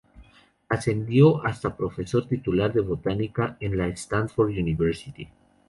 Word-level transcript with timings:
Ascendió 0.67 1.45
hasta 1.45 1.77
profesor 1.77 2.27
titular 2.27 2.73
de 2.73 2.81
Botánica 2.81 3.55
en 3.59 3.77
la 3.77 3.87
Stanford 3.89 4.49
University. 4.49 5.29